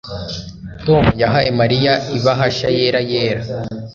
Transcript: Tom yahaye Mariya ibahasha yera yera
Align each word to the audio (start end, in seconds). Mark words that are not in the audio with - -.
Tom 0.85 1.03
yahaye 1.21 1.49
Mariya 1.59 1.93
ibahasha 2.17 2.67
yera 2.77 3.01
yera 3.11 3.41